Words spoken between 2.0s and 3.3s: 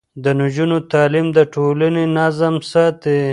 نظم ساتي.